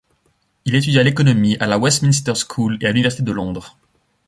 [0.65, 3.77] Il étudia l'économie à la Westminster School et à l'université de Londres.